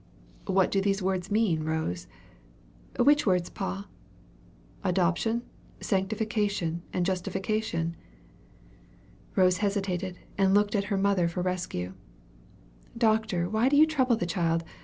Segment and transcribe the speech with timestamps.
[0.47, 2.07] "What do those words mean, Rose?"
[2.99, 3.85] "Which words, pa?"
[4.83, 5.43] "Adoption,
[5.79, 7.95] sanctification, and justification?"
[9.35, 11.93] Rose hesitated, and looked at her mother for rescue.
[12.97, 14.63] "Doctor, why do you trouble the child?